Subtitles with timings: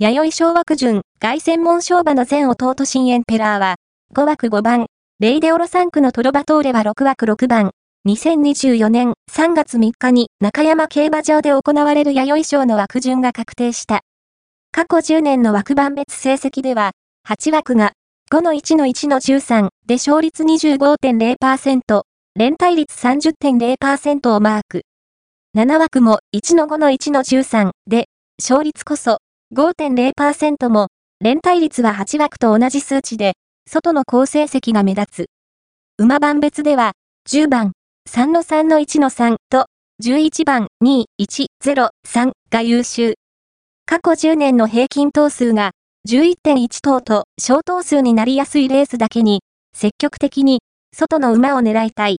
[0.00, 3.74] 弥生小枠順、外専門商馬の全弟新エンペラーは、
[4.14, 4.86] 5枠5番、
[5.18, 7.72] レイデオロ3区のトロバトーレは6枠6番、
[8.06, 14.02] 2024年3月3日に中山競馬場で行われる弥生賞の枠順が確定した。
[14.70, 16.92] 過去10年の枠番別成績では、
[17.28, 17.90] 8枠が
[18.30, 22.02] 5の1の1の13で勝率25.0%、
[22.36, 24.82] 連帯率30.0%をマーク。
[25.56, 28.04] 7枠も1の5の1の13で、
[28.40, 29.18] 勝率こそ
[29.58, 30.86] 5.0%も、
[31.20, 33.32] 連帯率は8枠と同じ数値で、
[33.66, 35.26] 外の好成績が目立つ。
[35.98, 36.92] 馬番別では、
[37.28, 37.72] 10番、
[38.08, 39.66] 3の3の1の3と、
[40.00, 43.14] 11番、2、1、0、3が優秀。
[43.84, 45.72] 過去10年の平均頭数が、
[46.08, 49.40] 11.1頭と小頭数になりやすいレースだけに、
[49.74, 50.60] 積極的に、
[50.94, 52.06] 外の馬を狙いたい。